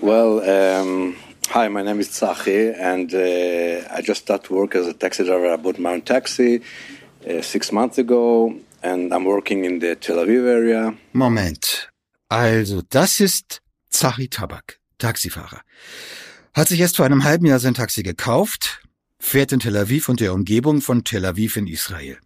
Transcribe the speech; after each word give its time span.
Well, 0.00 0.48
um, 0.48 1.16
hi, 1.48 1.66
my 1.66 1.82
name 1.82 1.98
is 1.98 2.08
Tsachi, 2.08 2.72
and 2.78 3.12
uh, 3.12 3.88
I 3.92 4.00
just 4.00 4.22
started 4.22 4.48
work 4.48 4.76
as 4.76 4.86
a 4.86 4.92
taxi 4.92 5.24
driver. 5.24 5.52
I 5.52 5.56
bought 5.56 5.80
my 5.80 5.94
own 5.94 6.02
taxi 6.02 6.62
uh, 7.28 7.42
six 7.42 7.72
months 7.72 7.98
ago, 7.98 8.54
and 8.80 9.12
I'm 9.12 9.24
working 9.24 9.64
in 9.64 9.80
the 9.80 9.96
Tel 9.96 10.18
Aviv 10.18 10.46
area. 10.46 10.94
Moment. 11.12 11.88
Also, 12.28 12.82
das 12.88 13.18
ist 13.18 13.60
Zachi 13.90 14.28
Tabak, 14.28 14.78
Taxifahrer. 14.98 15.62
Hat 16.54 16.68
sich 16.68 16.78
erst 16.78 16.96
vor 16.96 17.06
einem 17.06 17.24
halben 17.24 17.46
Jahr 17.46 17.58
sein 17.58 17.74
Taxi 17.74 18.04
gekauft, 18.04 18.80
fährt 19.18 19.50
in 19.50 19.58
Tel 19.58 19.76
Aviv 19.76 20.08
und 20.08 20.20
der 20.20 20.32
Umgebung 20.32 20.80
von 20.80 21.02
Tel 21.02 21.24
Aviv 21.24 21.56
in 21.56 21.66
Israel. 21.66 22.18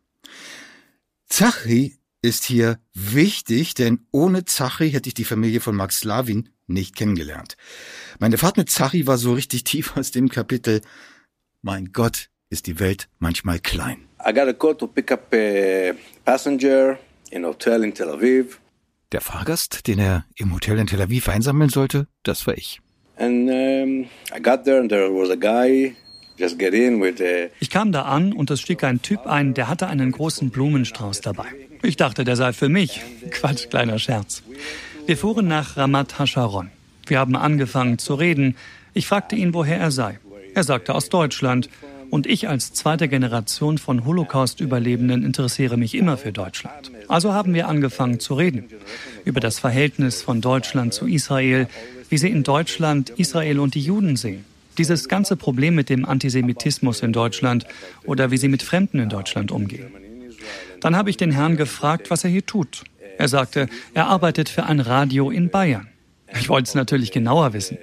Zachi 1.27 1.97
ist 2.23 2.45
hier 2.45 2.79
wichtig, 2.95 3.75
denn 3.75 4.07
ohne 4.13 4.45
Zachi 4.45 4.91
hätte 4.91 5.09
ich 5.09 5.15
die 5.15 5.25
Familie 5.25 5.61
von 5.61 5.75
Max 5.75 5.99
Slavin 5.99 6.49
nicht 6.69 6.97
kennengelernt. 6.97 7.57
Meine 8.21 8.39
Fahrt 8.39 8.57
mit 8.57 8.71
Zachi 8.71 9.07
war 9.07 9.19
so 9.19 9.35
richtig 9.35 9.65
tief 9.65 9.97
aus 9.97 10.13
dem 10.13 10.29
Kapitel 10.29 10.81
Mein 11.61 11.93
Gott, 11.93 12.31
ist 12.49 12.67
die 12.67 12.79
Welt 12.79 13.09
manchmal 13.19 13.59
klein. 13.59 14.09
I 14.25 14.33
got 14.33 14.47
a 14.47 14.53
call 14.53 14.77
to 14.77 14.87
pick 14.87 15.11
up 15.11 15.33
a 15.33 15.93
passenger 16.25 16.99
in 17.31 17.45
a 17.45 17.49
hotel 17.49 17.83
in 17.83 17.93
Tel 17.93 18.09
Aviv. 18.09 18.61
Der 19.11 19.21
Fahrgast, 19.21 19.87
den 19.89 19.99
er 19.99 20.25
im 20.37 20.55
Hotel 20.55 20.79
in 20.79 20.87
Tel 20.87 21.03
Aviv 21.03 21.29
einsammeln 21.29 21.71
sollte, 21.71 22.07
das 22.23 22.47
war 22.47 22.57
ich. 22.57 22.81
And 23.17 23.51
um, 23.51 24.07
I 24.35 24.41
got 24.41 24.65
there 24.65 24.81
and 24.81 24.89
there 24.89 25.11
was 25.11 25.31
a 25.31 25.37
guy 25.37 25.95
just 26.39 26.59
get 26.59 26.73
in 26.73 27.01
with 27.03 27.21
a 27.21 27.51
Ich 27.61 27.69
kam 27.69 27.93
da 27.93 28.03
an 28.03 28.33
und 28.33 28.51
es 28.51 28.61
stieg 28.61 28.85
ein 28.85 29.03
Typ 29.03 29.27
ein, 29.27 29.55
der 29.55 29.69
hatte 29.69 29.89
einen 29.89 30.13
großen 30.13 30.51
Blumenstrauß 30.51 31.21
dabei. 31.21 31.47
Ich 31.83 31.97
dachte, 31.97 32.25
der 32.25 32.37
sei 32.37 32.53
für 32.53 32.69
mich. 32.69 33.01
Quatsch, 33.31 33.69
kleiner 33.69 33.99
Scherz. 33.99 34.43
Wir 35.07 35.17
fuhren 35.17 35.49
nach 35.49 35.77
Ramat 35.77 36.19
Hasharon. 36.19 36.71
Wir 37.07 37.19
haben 37.19 37.35
angefangen 37.35 37.99
zu 37.99 38.15
reden. 38.15 38.57
Ich 38.95 39.09
fragte 39.09 39.35
ihn, 39.35 39.53
woher 39.53 39.79
er 39.79 39.91
sei. 39.91 40.19
Er 40.55 40.63
sagte 40.63 40.95
aus 40.95 41.09
Deutschland. 41.09 41.69
Und 42.09 42.27
ich 42.27 42.47
als 42.47 42.73
zweite 42.73 43.09
Generation 43.09 43.79
von 43.79 44.05
Holocaust-Überlebenden 44.05 45.25
interessiere 45.25 45.79
mich 45.79 45.95
immer 45.95 46.19
für 46.19 46.31
Deutschland. 46.31 46.93
Also 47.09 47.33
haben 47.33 47.55
wir 47.55 47.69
angefangen 47.69 48.21
zu 48.21 48.35
reden. 48.35 48.67
Über 49.25 49.41
das 49.41 49.59
Verhältnis 49.59 50.23
von 50.23 50.41
Deutschland 50.41 50.93
zu 50.93 51.07
Israel, 51.07 51.69
wie 52.11 52.19
sie 52.19 52.29
in 52.29 52.43
Deutschland 52.43 53.11
Israel 53.11 53.59
und 53.59 53.75
die 53.75 53.81
Juden 53.81 54.17
sehen. 54.17 54.45
Dieses 54.79 55.09
ganze 55.09 55.37
Problem 55.37 55.75
mit 55.75 55.89
dem 55.89 56.05
Antisemitismus 56.05 57.01
in 57.01 57.13
Deutschland 57.13 57.67
oder 58.05 58.31
wie 58.31 58.37
sie 58.37 58.49
mit 58.49 58.63
Fremden 58.63 59.01
in 59.01 59.09
Deutschland 59.09 59.51
umgehen. 59.51 59.91
Dann 60.83 60.97
habe 60.97 61.11
ich 61.11 61.17
den 61.17 61.31
Herrn 61.31 61.57
gefragt, 61.57 62.11
was 62.11 62.25
er 62.25 62.31
hier 62.31 62.45
tut. 62.45 62.83
Er 63.17 63.29
sagte, 63.29 63.69
er 63.95 64.09
arbeitet 64.09 64.49
für 64.49 64.65
ein 64.65 64.81
Radio 64.81 65.31
in 65.31 65.49
Bayern. 65.49 65.87
Ich 66.35 66.49
wollte 66.49 66.69
es 66.69 66.75
natürlich 66.75 67.13
genauer 67.13 67.53
wissen. 67.53 67.79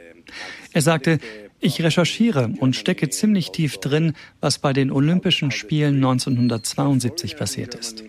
Er 0.74 0.82
sagte, 0.82 1.20
ich 1.62 1.82
recherchiere 1.82 2.52
und 2.60 2.76
stecke 2.76 3.10
ziemlich 3.10 3.52
tief 3.52 3.78
drin, 3.78 4.14
was 4.42 4.60
bei 4.60 4.74
den 4.74 4.92
Olympischen 4.92 5.52
Spielen 5.52 5.96
1972 5.96 7.38
passiert 7.38 7.74
ist. 7.74 8.04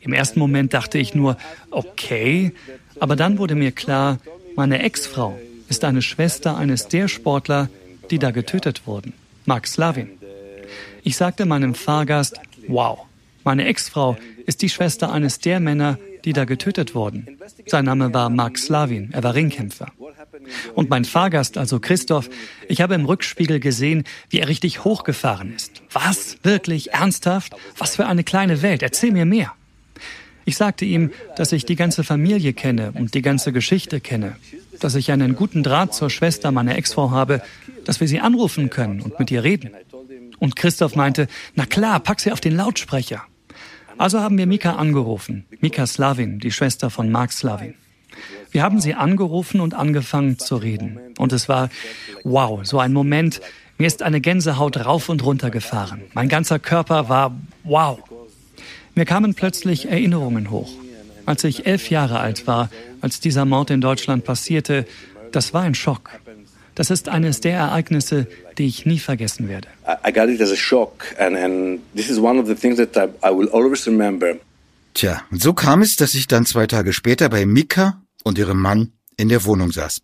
Im 0.00 0.12
ersten 0.12 0.38
Moment 0.38 0.74
dachte 0.74 0.98
ich 0.98 1.14
nur, 1.14 1.38
okay, 1.70 2.52
aber 3.00 3.16
dann 3.16 3.38
wurde 3.38 3.54
mir 3.54 3.72
klar, 3.72 4.18
meine 4.54 4.82
Ex-Frau 4.82 5.38
ist 5.70 5.82
eine 5.84 6.02
Schwester 6.02 6.58
eines 6.58 6.88
der 6.88 7.08
Sportler, 7.08 7.70
die 8.10 8.18
da 8.18 8.32
getötet 8.32 8.86
wurden, 8.86 9.14
Mark 9.46 9.66
Slavin. 9.66 10.10
Ich 11.04 11.16
sagte 11.16 11.46
meinem 11.46 11.74
Fahrgast, 11.74 12.38
wow, 12.68 13.06
meine 13.44 13.66
Ex-Frau 13.66 14.16
ist 14.46 14.62
die 14.62 14.68
Schwester 14.68 15.12
eines 15.12 15.38
der 15.38 15.60
Männer, 15.60 15.98
die 16.24 16.32
da 16.32 16.44
getötet 16.44 16.94
wurden. 16.94 17.38
Sein 17.66 17.84
Name 17.84 18.12
war 18.12 18.30
Mark 18.30 18.58
Slavin, 18.58 19.10
er 19.12 19.22
war 19.22 19.34
Ringkämpfer. 19.34 19.92
Und 20.74 20.90
mein 20.90 21.04
Fahrgast, 21.04 21.58
also 21.58 21.80
Christoph, 21.80 22.30
ich 22.68 22.80
habe 22.80 22.94
im 22.94 23.04
Rückspiegel 23.04 23.60
gesehen, 23.60 24.04
wie 24.28 24.40
er 24.40 24.48
richtig 24.48 24.84
hochgefahren 24.84 25.54
ist. 25.54 25.82
Was? 25.92 26.38
Wirklich? 26.42 26.92
Ernsthaft? 26.92 27.54
Was 27.78 27.96
für 27.96 28.06
eine 28.06 28.24
kleine 28.24 28.62
Welt? 28.62 28.82
Erzähl 28.82 29.12
mir 29.12 29.24
mehr. 29.24 29.52
Ich 30.44 30.56
sagte 30.56 30.84
ihm, 30.84 31.10
dass 31.36 31.52
ich 31.52 31.64
die 31.64 31.76
ganze 31.76 32.02
Familie 32.02 32.52
kenne 32.52 32.92
und 32.94 33.14
die 33.14 33.22
ganze 33.22 33.52
Geschichte 33.52 34.00
kenne, 34.00 34.36
dass 34.80 34.94
ich 34.94 35.12
einen 35.12 35.36
guten 35.36 35.62
Draht 35.62 35.94
zur 35.94 36.10
Schwester 36.10 36.50
meiner 36.50 36.76
Ex-Frau 36.76 37.10
habe, 37.10 37.42
dass 37.84 38.00
wir 38.00 38.08
sie 38.08 38.20
anrufen 38.20 38.70
können 38.70 39.00
und 39.00 39.18
mit 39.18 39.30
ihr 39.30 39.44
reden. 39.44 39.70
Und 40.38 40.56
Christoph 40.56 40.96
meinte, 40.96 41.28
na 41.54 41.66
klar, 41.66 42.00
pack 42.00 42.20
sie 42.20 42.32
auf 42.32 42.40
den 42.40 42.56
Lautsprecher. 42.56 43.22
Also 44.00 44.20
haben 44.20 44.38
wir 44.38 44.46
Mika 44.46 44.76
angerufen, 44.76 45.44
Mika 45.60 45.86
Slavin, 45.86 46.38
die 46.38 46.52
Schwester 46.52 46.88
von 46.88 47.12
Mark 47.12 47.32
Slavin. 47.32 47.74
Wir 48.50 48.62
haben 48.62 48.80
sie 48.80 48.94
angerufen 48.94 49.60
und 49.60 49.74
angefangen 49.74 50.38
zu 50.38 50.56
reden. 50.56 50.98
Und 51.18 51.34
es 51.34 51.50
war, 51.50 51.68
wow, 52.24 52.60
so 52.62 52.78
ein 52.78 52.94
Moment. 52.94 53.42
Mir 53.76 53.86
ist 53.86 54.02
eine 54.02 54.22
Gänsehaut 54.22 54.78
rauf 54.78 55.10
und 55.10 55.22
runter 55.22 55.50
gefahren. 55.50 56.00
Mein 56.14 56.30
ganzer 56.30 56.58
Körper 56.58 57.10
war, 57.10 57.38
wow. 57.62 57.98
Mir 58.94 59.04
kamen 59.04 59.34
plötzlich 59.34 59.90
Erinnerungen 59.90 60.50
hoch. 60.50 60.72
Als 61.26 61.44
ich 61.44 61.66
elf 61.66 61.90
Jahre 61.90 62.20
alt 62.20 62.46
war, 62.46 62.70
als 63.02 63.20
dieser 63.20 63.44
Mord 63.44 63.68
in 63.68 63.82
Deutschland 63.82 64.24
passierte, 64.24 64.86
das 65.30 65.52
war 65.52 65.60
ein 65.60 65.74
Schock. 65.74 66.08
Das 66.80 66.88
ist 66.88 67.10
eines 67.10 67.40
der 67.40 67.58
Ereignisse, 67.58 68.26
die 68.56 68.66
ich 68.66 68.86
nie 68.86 68.98
vergessen 68.98 69.50
werde. 69.50 69.68
I 69.86 70.10
got 70.10 70.30
it 70.30 70.40
as 70.40 70.50
a 70.50 70.56
shock, 70.56 71.14
and, 71.18 71.36
and 71.36 71.80
this 71.94 72.08
is 72.08 72.16
one 72.16 72.40
of 72.40 72.46
the 72.46 72.54
things 72.54 72.78
that 72.78 72.96
I, 72.96 73.10
I 73.22 73.36
will 73.36 73.50
always 73.50 73.86
remember. 73.86 74.36
Tja, 74.94 75.20
und 75.30 75.42
so 75.42 75.52
kam 75.52 75.82
es, 75.82 75.96
dass 75.96 76.14
ich 76.14 76.26
dann 76.26 76.46
zwei 76.46 76.66
Tage 76.66 76.94
später 76.94 77.28
bei 77.28 77.44
Mika 77.44 78.00
und 78.24 78.38
ihrem 78.38 78.58
Mann 78.58 78.92
in 79.18 79.28
der 79.28 79.44
Wohnung 79.44 79.72
saß. 79.72 80.00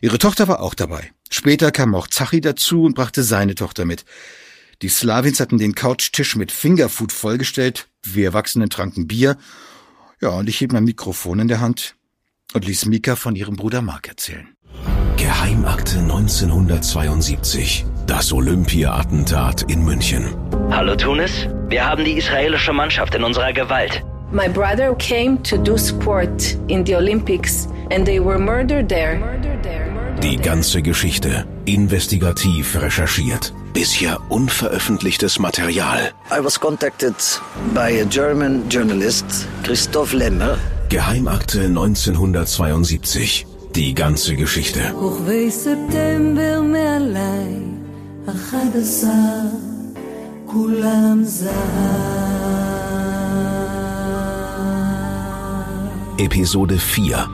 Ihre 0.00 0.18
Tochter 0.18 0.48
war 0.48 0.60
auch 0.60 0.74
dabei. 0.74 1.12
Später 1.30 1.70
kam 1.70 1.94
auch 1.94 2.08
Zachi 2.08 2.40
dazu 2.40 2.82
und 2.82 2.96
brachte 2.96 3.22
seine 3.22 3.54
Tochter 3.54 3.84
mit. 3.84 4.04
Die 4.82 4.88
Slawins 4.88 5.38
hatten 5.38 5.58
den 5.58 5.76
Couchtisch 5.76 6.34
mit 6.34 6.50
Fingerfood 6.50 7.12
vollgestellt, 7.12 7.86
wir 8.02 8.24
Erwachsenen 8.24 8.70
tranken 8.70 9.06
Bier. 9.06 9.38
Ja, 10.20 10.30
und 10.30 10.48
ich 10.48 10.58
hielt 10.58 10.72
mein 10.72 10.82
Mikrofon 10.82 11.38
in 11.38 11.46
der 11.46 11.60
Hand 11.60 11.94
und 12.54 12.66
ließ 12.66 12.86
Mika 12.86 13.14
von 13.14 13.36
ihrem 13.36 13.54
Bruder 13.54 13.82
Mark 13.82 14.08
erzählen. 14.08 14.48
Geheimakte 15.22 16.00
1972. 16.00 17.86
Das 18.08 18.32
Olympia-Attentat 18.32 19.62
in 19.70 19.84
München. 19.84 20.24
Hallo 20.72 20.96
Tunis, 20.96 21.46
wir 21.68 21.86
haben 21.86 22.04
die 22.04 22.14
israelische 22.14 22.72
Mannschaft 22.72 23.14
in 23.14 23.22
unserer 23.22 23.52
Gewalt. 23.52 24.02
My 24.32 24.48
brother 24.48 24.96
came 24.96 25.40
to 25.44 25.56
do 25.56 25.78
sport 25.78 26.56
in 26.66 26.84
the 26.84 26.96
Olympics 26.96 27.68
and 27.92 28.04
they 28.04 28.18
were 28.18 28.36
murdered 28.36 28.88
there. 28.88 29.20
Die 30.20 30.38
ganze 30.38 30.82
Geschichte 30.82 31.46
investigativ 31.66 32.82
recherchiert. 32.82 33.52
Bisher 33.74 34.18
unveröffentlichtes 34.28 35.38
Material. 35.38 36.10
I 36.36 36.42
was 36.42 36.58
contacted 36.58 37.14
by 37.72 38.00
a 38.00 38.04
German 38.06 38.68
journalist, 38.68 39.46
Christoph 39.62 40.12
Lemmer. 40.14 40.58
Geheimakte 40.88 41.66
1972 41.66 43.51
die 43.74 43.94
ganze 43.94 44.36
Geschichte. 44.36 44.80
Episode 56.18 56.78
4 56.78 57.16
uh, 57.16 57.30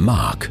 Mark 0.00 0.50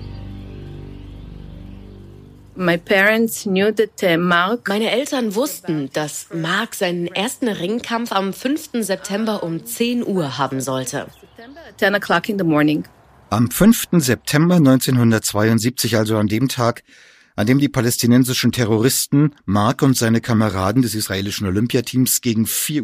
meine 4.67 4.91
Eltern 4.91 5.35
wussten, 5.35 5.89
dass 5.93 6.27
Mark 6.33 6.75
seinen 6.75 7.07
ersten 7.07 7.47
Ringkampf 7.47 8.11
am 8.11 8.33
5. 8.33 8.71
September 8.81 9.41
um 9.41 9.65
10 9.65 10.05
Uhr 10.05 10.37
haben 10.37 10.61
sollte. 10.61 11.07
10 11.77 11.95
o'clock 11.95 12.29
in 12.29 12.37
the 12.37 12.43
morning. 12.43 12.83
Am 13.31 13.49
5. 13.49 13.87
September 13.93 14.55
1972, 14.55 15.95
also 15.95 16.17
an 16.17 16.27
dem 16.27 16.49
Tag, 16.49 16.83
an 17.37 17.47
dem 17.47 17.59
die 17.59 17.69
palästinensischen 17.69 18.51
Terroristen 18.51 19.35
Mark 19.45 19.83
und 19.83 19.95
seine 19.95 20.19
Kameraden 20.19 20.81
des 20.81 20.95
israelischen 20.95 21.47
Olympiateams 21.47 22.19
gegen 22.19 22.43
4.30 22.43 22.83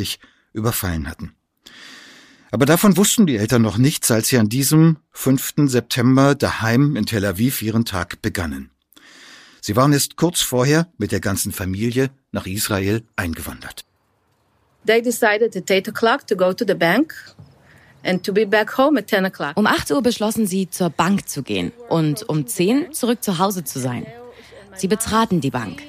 Uhr 0.00 0.20
überfallen 0.54 1.08
hatten. 1.08 1.36
Aber 2.50 2.66
davon 2.66 2.96
wussten 2.96 3.26
die 3.26 3.36
Eltern 3.36 3.62
noch 3.62 3.78
nichts, 3.78 4.10
als 4.10 4.26
sie 4.26 4.38
an 4.38 4.48
diesem 4.48 4.96
5. 5.12 5.54
September 5.66 6.34
daheim 6.34 6.96
in 6.96 7.06
Tel 7.06 7.24
Aviv 7.24 7.62
ihren 7.62 7.84
Tag 7.84 8.20
begannen. 8.22 8.72
Sie 9.60 9.76
waren 9.76 9.92
erst 9.92 10.16
kurz 10.16 10.40
vorher 10.40 10.88
mit 10.98 11.12
der 11.12 11.20
ganzen 11.20 11.52
Familie 11.52 12.10
nach 12.32 12.46
Israel 12.46 13.04
eingewandert. 13.14 13.84
They 14.84 15.00
decided 15.00 15.54
at 15.54 15.70
8 15.70 15.86
o'clock 15.86 16.26
to 16.26 16.34
go 16.34 16.52
to 16.52 16.64
the 16.66 16.74
bank 16.74 17.14
and 18.06 18.24
to 18.24 18.32
be 18.32 18.46
back 18.46 18.78
home 18.78 18.98
at 18.98 19.08
10 19.08 19.26
o'clock. 19.26 19.56
Um 19.56 19.66
8 19.66 19.90
Uhr 19.90 20.02
beschlossen 20.02 20.46
sie, 20.46 20.70
zur 20.70 20.90
Bank 20.90 21.28
zu 21.28 21.42
gehen 21.42 21.72
und 21.88 22.28
um 22.28 22.46
10 22.46 22.92
zurück 22.92 23.22
zu 23.22 23.38
Hause 23.38 23.64
zu 23.64 23.78
sein. 23.78 24.06
Sie 24.74 24.88
betraten 24.88 25.40
die 25.40 25.50
Bank. 25.50 25.82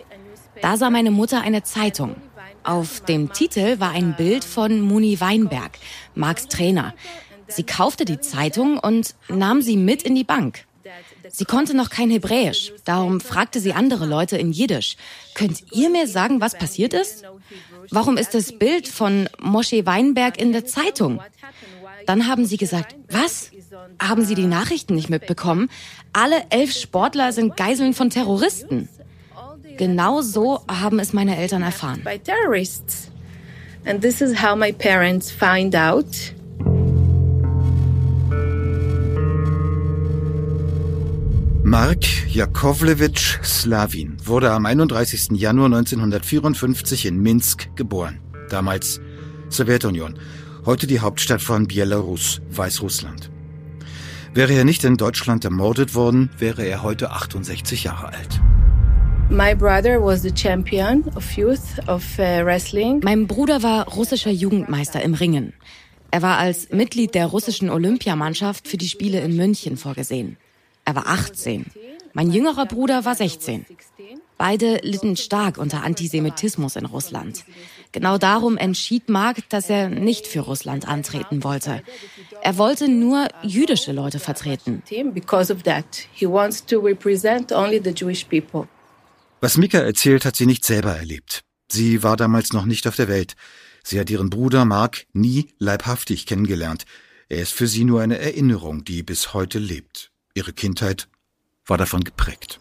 Da 0.61 0.77
sah 0.77 0.89
meine 0.89 1.11
Mutter 1.11 1.41
eine 1.41 1.63
Zeitung. 1.63 2.15
Auf 2.63 3.01
dem 3.01 3.31
Titel 3.31 3.79
war 3.79 3.91
ein 3.91 4.15
Bild 4.15 4.43
von 4.43 4.81
Muni 4.81 5.21
Weinberg, 5.21 5.77
Marks 6.15 6.47
Trainer. 6.47 6.93
Sie 7.47 7.63
kaufte 7.63 8.03
die 8.03 8.19
Zeitung 8.19 8.77
und 8.77 9.15
nahm 9.29 9.61
sie 9.61 9.77
mit 9.77 10.03
in 10.03 10.15
die 10.15 10.23
Bank. 10.23 10.65
Sie 11.29 11.45
konnte 11.45 11.75
noch 11.75 11.89
kein 11.89 12.09
Hebräisch, 12.09 12.73
darum 12.85 13.19
fragte 13.19 13.59
sie 13.59 13.73
andere 13.73 14.05
Leute 14.05 14.37
in 14.37 14.51
Jiddisch. 14.51 14.95
Könnt 15.33 15.63
ihr 15.71 15.89
mir 15.89 16.07
sagen, 16.07 16.41
was 16.41 16.57
passiert 16.57 16.93
ist? 16.93 17.23
Warum 17.89 18.17
ist 18.17 18.33
das 18.33 18.57
Bild 18.57 18.87
von 18.87 19.29
Moshe 19.39 19.85
Weinberg 19.85 20.39
in 20.39 20.51
der 20.51 20.65
Zeitung? 20.65 21.21
Dann 22.07 22.25
haben 22.25 22.45
sie 22.45 22.57
gesagt, 22.57 22.95
was? 23.11 23.51
Haben 24.01 24.23
Sie 24.23 24.33
die 24.33 24.47
Nachrichten 24.47 24.95
nicht 24.95 25.09
mitbekommen? 25.09 25.69
Alle 26.13 26.45
elf 26.49 26.71
Sportler 26.71 27.33
sind 27.33 27.57
Geiseln 27.57 27.93
von 27.93 28.09
Terroristen. 28.09 28.87
Genau 29.77 30.21
so 30.21 30.61
haben 30.69 30.99
es 30.99 31.11
meine 31.13 31.37
Eltern 31.37 31.61
erfahren. 31.61 32.01
By 32.03 32.17
terrorists. 32.17 33.11
And 33.85 34.01
this 34.01 34.21
is 34.21 34.41
how 34.41 34.55
my 34.55 34.71
parents 34.71 35.29
find 35.29 35.75
out. 35.75 36.05
Mark 41.63 42.05
Jakowlewitsch 42.29 43.39
Slavin 43.43 44.17
wurde 44.23 44.51
am 44.51 44.65
31. 44.65 45.31
Januar 45.33 45.65
1954 45.65 47.05
in 47.05 47.21
Minsk 47.21 47.75
geboren. 47.75 48.19
Damals 48.49 49.01
Sowjetunion, 49.49 50.17
heute 50.67 50.85
die 50.85 50.99
Hauptstadt 50.99 51.41
von 51.41 51.65
Belarus, 51.65 52.41
Weißrussland. 52.49 53.31
Wäre 54.33 54.51
er 54.51 54.65
nicht 54.65 54.83
in 54.83 54.97
Deutschland 54.97 55.45
ermordet 55.45 55.95
worden, 55.95 56.29
wäre 56.37 56.65
er 56.65 56.83
heute 56.83 57.11
68 57.11 57.85
Jahre 57.85 58.07
alt. 58.07 58.41
My 59.29 59.55
brother 59.55 60.01
was 60.03 60.23
the 60.23 60.33
champion 60.35 61.05
of 61.15 61.31
youth 61.37 61.79
of 61.87 62.03
uh, 62.19 62.43
wrestling. 62.43 62.99
Mein 63.01 63.27
Bruder 63.27 63.63
war 63.63 63.87
russischer 63.87 64.29
Jugendmeister 64.29 65.01
im 65.01 65.13
Ringen. 65.13 65.53
Er 66.11 66.21
war 66.21 66.37
als 66.37 66.69
Mitglied 66.69 67.15
der 67.15 67.27
russischen 67.27 67.69
Olympiamannschaft 67.69 68.67
für 68.67 68.77
die 68.77 68.89
Spiele 68.89 69.21
in 69.21 69.37
München 69.37 69.77
vorgesehen. 69.77 70.35
Er 70.83 70.95
war 70.95 71.07
18. 71.07 71.65
Mein 72.11 72.29
jüngerer 72.29 72.65
Bruder 72.65 73.05
war 73.05 73.15
16. 73.15 73.65
Beide 74.37 74.79
litten 74.83 75.15
stark 75.15 75.57
unter 75.57 75.83
Antisemitismus 75.83 76.75
in 76.75 76.85
Russland. 76.85 77.45
Genau 77.91 78.17
darum 78.17 78.57
entschied 78.57 79.09
Mark, 79.09 79.49
dass 79.49 79.69
er 79.69 79.89
nicht 79.89 80.27
für 80.27 80.41
Russland 80.41 80.87
antreten 80.87 81.43
wollte. 81.43 81.81
Er 82.41 82.57
wollte 82.57 82.89
nur 82.89 83.27
jüdische 83.43 83.91
Leute 83.91 84.19
vertreten. 84.19 84.83
Because 85.13 85.51
of 85.51 85.63
that, 85.63 85.85
he 86.13 86.27
wants 86.27 86.65
to 86.65 86.79
represent 86.79 87.51
only 87.51 87.81
the 87.83 87.91
Jewish 87.91 88.25
people. 88.25 88.67
Was 89.41 89.57
Mika 89.57 89.79
erzählt, 89.79 90.25
hat 90.25 90.35
sie 90.35 90.45
nicht 90.45 90.65
selber 90.65 90.95
erlebt. 90.95 91.43
Sie 91.71 92.01
war 92.03 92.17
damals 92.17 92.53
noch 92.53 92.65
nicht 92.65 92.87
auf 92.87 92.95
der 92.95 93.07
Welt. 93.07 93.35
Sie 93.83 93.99
hat 93.99 94.09
ihren 94.09 94.29
Bruder 94.29 94.65
Mark 94.65 95.05
nie 95.13 95.47
leibhaftig 95.59 96.25
kennengelernt. 96.25 96.85
Er 97.29 97.41
ist 97.41 97.53
für 97.53 97.67
sie 97.67 97.83
nur 97.83 98.01
eine 98.01 98.17
Erinnerung, 98.19 98.83
die 98.83 99.03
bis 99.03 99.33
heute 99.33 99.59
lebt. 99.59 100.11
Ihre 100.33 100.53
Kindheit 100.53 101.07
war 101.65 101.77
davon 101.77 102.03
geprägt. 102.03 102.59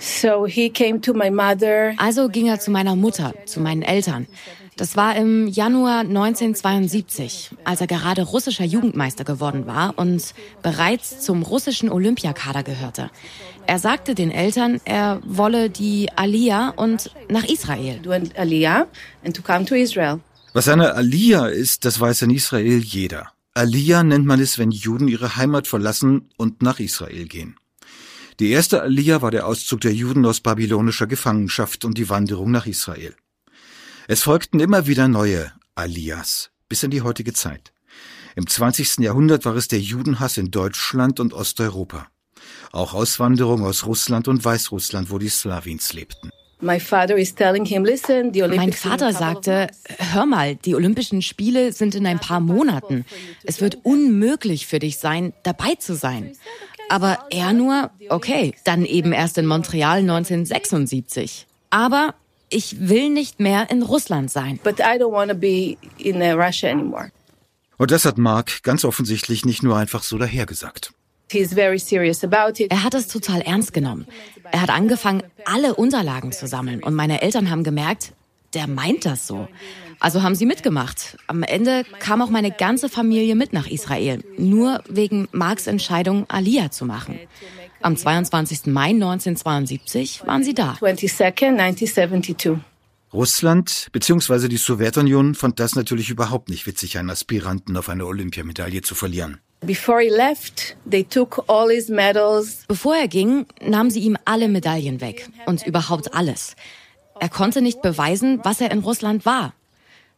So 0.00 0.46
he 0.46 0.70
came 0.70 1.00
to 1.00 1.12
my 1.12 1.30
mother. 1.30 1.94
Also 1.98 2.28
ging 2.28 2.46
er 2.46 2.58
zu 2.58 2.70
meiner 2.70 2.96
Mutter, 2.96 3.34
zu 3.44 3.60
meinen 3.60 3.82
Eltern. 3.82 4.26
Das 4.76 4.96
war 4.96 5.14
im 5.16 5.46
Januar 5.46 6.00
1972, 6.00 7.50
als 7.64 7.80
er 7.80 7.86
gerade 7.86 8.22
russischer 8.22 8.64
Jugendmeister 8.64 9.24
geworden 9.24 9.66
war 9.66 9.98
und 9.98 10.34
bereits 10.62 11.20
zum 11.20 11.42
russischen 11.42 11.90
Olympiakader 11.90 12.62
gehörte. 12.62 13.10
Er 13.66 13.78
sagte 13.78 14.14
den 14.14 14.30
Eltern, 14.30 14.80
er 14.84 15.20
wolle 15.24 15.70
die 15.70 16.08
Aliyah 16.16 16.70
und 16.70 17.10
nach 17.28 17.44
Israel. 17.44 18.00
Aliyah 18.36 18.86
and 19.24 19.36
to 19.36 19.42
come 19.42 19.64
to 19.66 19.74
Israel. 19.74 20.20
Was 20.52 20.66
eine 20.68 20.94
Aliyah 20.94 21.46
ist, 21.46 21.84
das 21.84 22.00
weiß 22.00 22.22
in 22.22 22.30
Israel 22.30 22.78
jeder. 22.78 23.28
Aliyah 23.54 24.02
nennt 24.02 24.26
man 24.26 24.40
es, 24.40 24.58
wenn 24.58 24.70
Juden 24.70 25.08
ihre 25.08 25.36
Heimat 25.36 25.66
verlassen 25.66 26.30
und 26.36 26.62
nach 26.62 26.80
Israel 26.80 27.26
gehen. 27.26 27.56
Die 28.40 28.50
erste 28.50 28.80
Aliyah 28.80 29.20
war 29.22 29.30
der 29.30 29.46
Auszug 29.46 29.82
der 29.82 29.92
Juden 29.92 30.24
aus 30.24 30.40
babylonischer 30.40 31.06
Gefangenschaft 31.06 31.84
und 31.84 31.98
die 31.98 32.08
Wanderung 32.08 32.50
nach 32.50 32.66
Israel. 32.66 33.14
Es 34.12 34.22
folgten 34.22 34.58
immer 34.58 34.88
wieder 34.88 35.06
neue 35.06 35.52
Aliyahs 35.76 36.50
bis 36.68 36.82
in 36.82 36.90
die 36.90 37.02
heutige 37.02 37.32
Zeit. 37.32 37.72
Im 38.34 38.44
20. 38.44 38.98
Jahrhundert 38.98 39.44
war 39.44 39.54
es 39.54 39.68
der 39.68 39.78
Judenhass 39.78 40.36
in 40.36 40.50
Deutschland 40.50 41.20
und 41.20 41.32
Osteuropa. 41.32 42.08
Auch 42.72 42.92
Auswanderung 42.92 43.64
aus 43.64 43.86
Russland 43.86 44.26
und 44.26 44.44
Weißrussland, 44.44 45.12
wo 45.12 45.18
die 45.18 45.28
Slawins 45.28 45.92
lebten. 45.92 46.30
Mein 48.56 48.72
Vater 48.72 49.12
sagte, 49.12 49.68
hör 50.12 50.26
mal, 50.26 50.56
die 50.56 50.74
Olympischen 50.74 51.22
Spiele 51.22 51.72
sind 51.72 51.94
in 51.94 52.04
ein 52.04 52.18
paar 52.18 52.40
Monaten. 52.40 53.04
Es 53.44 53.60
wird 53.60 53.78
unmöglich 53.84 54.66
für 54.66 54.80
dich 54.80 54.98
sein, 54.98 55.34
dabei 55.44 55.76
zu 55.76 55.94
sein. 55.94 56.32
Aber 56.88 57.26
er 57.30 57.52
nur, 57.52 57.92
okay, 58.08 58.56
dann 58.64 58.84
eben 58.86 59.12
erst 59.12 59.38
in 59.38 59.46
Montreal 59.46 59.98
1976. 59.98 61.46
Aber 61.70 62.16
ich 62.50 62.88
will 62.88 63.08
nicht 63.08 63.40
mehr 63.40 63.70
in 63.70 63.82
Russland 63.82 64.30
sein. 64.30 64.58
But 64.62 64.80
I 64.80 64.98
don't 64.98 65.12
want 65.12 65.30
to 65.30 65.36
be 65.36 65.76
in 65.98 66.16
uh, 66.20 66.34
Russia 66.36 66.70
anymore. 66.70 67.10
Und 67.78 67.90
das 67.90 68.04
hat 68.04 68.18
Mark 68.18 68.62
ganz 68.62 68.84
offensichtlich 68.84 69.46
nicht 69.46 69.62
nur 69.62 69.76
einfach 69.76 70.02
so 70.02 70.18
dahergesagt. 70.18 70.92
Er 71.32 72.84
hat 72.84 72.94
es 72.94 73.08
total 73.08 73.40
ernst 73.40 73.72
genommen. 73.72 74.06
Er 74.50 74.60
hat 74.62 74.70
angefangen, 74.70 75.22
alle 75.44 75.74
Unterlagen 75.76 76.32
zu 76.32 76.46
sammeln. 76.46 76.82
Und 76.82 76.94
meine 76.94 77.22
Eltern 77.22 77.50
haben 77.50 77.64
gemerkt, 77.64 78.12
der 78.52 78.66
meint 78.66 79.06
das 79.06 79.26
so. 79.26 79.48
Also 80.00 80.22
haben 80.22 80.34
sie 80.34 80.46
mitgemacht. 80.46 81.16
Am 81.26 81.42
Ende 81.42 81.84
kam 82.00 82.20
auch 82.20 82.30
meine 82.30 82.50
ganze 82.50 82.88
Familie 82.88 83.36
mit 83.36 83.52
nach 83.52 83.68
Israel. 83.68 84.24
Nur 84.38 84.82
wegen 84.88 85.28
Marks 85.30 85.66
Entscheidung, 85.66 86.24
Aliyah 86.28 86.70
zu 86.70 86.84
machen. 86.84 87.18
Am 87.82 87.96
22. 87.96 88.66
Mai 88.66 88.90
1972 88.90 90.26
waren 90.26 90.44
sie 90.44 90.52
da. 90.52 90.76
22, 90.78 91.48
1972. 91.48 92.58
Russland 93.12 93.88
bzw. 93.92 94.48
die 94.48 94.58
Sowjetunion 94.58 95.34
fand 95.34 95.58
das 95.58 95.74
natürlich 95.74 96.10
überhaupt 96.10 96.50
nicht 96.50 96.66
witzig, 96.66 96.98
einen 96.98 97.10
Aspiranten 97.10 97.76
auf 97.76 97.88
eine 97.88 98.04
Olympiamedaille 98.04 98.82
zu 98.82 98.94
verlieren. 98.94 99.40
Before 99.62 100.00
he 100.00 100.10
left, 100.10 100.76
they 100.88 101.04
took 101.04 101.44
all 101.48 101.70
his 101.70 101.88
medals. 101.88 102.64
Bevor 102.68 102.96
er 102.96 103.08
ging, 103.08 103.46
nahmen 103.62 103.90
sie 103.90 104.00
ihm 104.00 104.16
alle 104.24 104.48
Medaillen 104.48 105.00
weg 105.00 105.28
und 105.46 105.66
überhaupt 105.66 106.14
alles. 106.14 106.56
Er 107.18 107.28
konnte 107.28 107.62
nicht 107.62 107.82
beweisen, 107.82 108.40
was 108.42 108.60
er 108.60 108.70
in 108.70 108.80
Russland 108.80 109.26
war. 109.26 109.54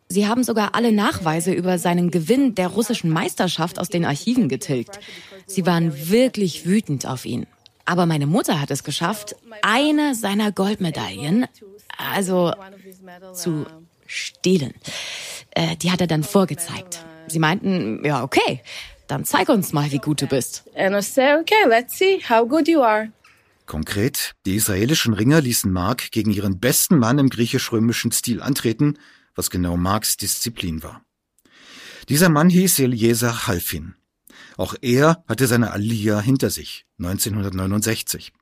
Sie 0.08 0.28
haben 0.28 0.44
sogar 0.44 0.74
alle 0.74 0.92
Nachweise 0.92 1.52
über 1.52 1.78
seinen 1.78 2.10
Gewinn 2.10 2.54
der 2.54 2.68
russischen 2.68 3.10
Meisterschaft 3.10 3.78
aus 3.78 3.88
den 3.88 4.04
Archiven 4.04 4.48
getilgt. 4.50 5.00
Sie 5.46 5.64
waren 5.64 6.10
wirklich 6.10 6.66
wütend 6.66 7.06
auf 7.06 7.24
ihn. 7.24 7.46
Aber 7.84 8.06
meine 8.06 8.26
Mutter 8.26 8.60
hat 8.60 8.70
es 8.70 8.84
geschafft, 8.84 9.36
eine 9.62 10.14
seiner 10.14 10.52
Goldmedaillen, 10.52 11.46
also 11.96 12.52
zu 13.34 13.66
stehlen. 14.06 14.74
Äh, 15.50 15.76
die 15.76 15.90
hat 15.90 16.00
er 16.00 16.06
dann 16.06 16.22
vorgezeigt. 16.22 17.04
Sie 17.26 17.38
meinten, 17.38 18.04
ja, 18.04 18.22
okay, 18.22 18.60
dann 19.06 19.24
zeig 19.24 19.48
uns 19.48 19.72
mal, 19.72 19.90
wie 19.90 19.98
gut 19.98 20.22
du 20.22 20.26
bist. 20.26 20.64
And 20.74 20.94
I 20.94 21.02
said, 21.02 21.40
okay, 21.40 21.68
let's 21.68 21.98
see 21.98 22.20
how 22.28 22.48
good 22.48 22.68
you 22.68 22.82
are. 22.82 23.10
Konkret, 23.66 24.34
die 24.44 24.56
israelischen 24.56 25.14
Ringer 25.14 25.40
ließen 25.40 25.70
Mark 25.70 26.10
gegen 26.10 26.30
ihren 26.30 26.58
besten 26.58 26.98
Mann 26.98 27.18
im 27.18 27.30
griechisch-römischen 27.30 28.12
Stil 28.12 28.42
antreten, 28.42 28.98
was 29.34 29.50
genau 29.50 29.76
Marks 29.76 30.16
Disziplin 30.16 30.82
war. 30.82 31.04
Dieser 32.08 32.28
Mann 32.28 32.50
hieß 32.50 32.80
Eliezer 32.80 33.46
Halfin. 33.46 33.94
Auch 34.56 34.74
er 34.80 35.24
hatte 35.28 35.46
seine 35.46 35.72
Aliyah 35.72 36.20
hinter 36.20 36.50
sich, 36.50 36.86
1969. 36.98 38.32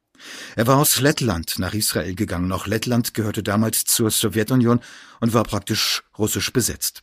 Er 0.56 0.66
war 0.66 0.78
aus 0.78 1.00
Lettland 1.00 1.58
nach 1.58 1.74
Israel 1.74 2.14
gegangen. 2.14 2.52
Auch 2.52 2.66
Lettland 2.66 3.14
gehörte 3.14 3.42
damals 3.42 3.84
zur 3.84 4.10
Sowjetunion 4.10 4.80
und 5.20 5.32
war 5.32 5.44
praktisch 5.44 6.02
russisch 6.18 6.52
besetzt. 6.52 7.02